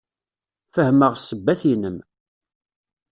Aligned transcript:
Fehmeɣ 0.73 1.13
ssebbat-inem. 1.17 1.97